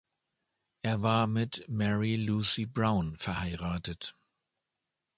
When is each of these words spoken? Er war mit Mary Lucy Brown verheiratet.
Er 0.81 1.03
war 1.03 1.27
mit 1.27 1.69
Mary 1.69 2.15
Lucy 2.15 2.65
Brown 2.65 3.17
verheiratet. 3.17 4.15